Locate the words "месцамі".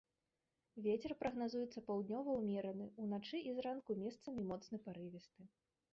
4.03-4.41